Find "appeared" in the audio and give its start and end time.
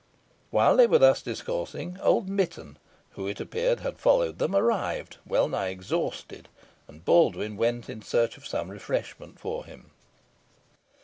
3.39-3.81